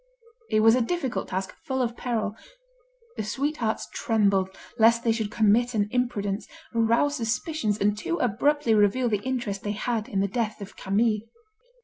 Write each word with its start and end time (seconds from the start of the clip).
It 0.49 0.61
was 0.61 0.73
a 0.73 0.81
difficult 0.81 1.27
task, 1.27 1.53
full 1.63 1.79
of 1.79 1.95
peril. 1.95 2.35
The 3.17 3.23
sweethearts 3.23 3.87
trembled 3.93 4.49
lest 4.79 5.03
they 5.03 5.11
should 5.11 5.29
commit 5.29 5.75
an 5.75 5.89
imprudence, 5.91 6.47
arouse 6.73 7.17
suspicions, 7.17 7.77
and 7.77 7.95
too 7.95 8.17
abruptly 8.17 8.73
reveal 8.73 9.09
the 9.09 9.21
interest 9.21 9.61
they 9.61 9.73
had 9.73 10.09
in 10.09 10.19
the 10.19 10.27
death 10.27 10.59
of 10.59 10.75
Camille. 10.75 11.29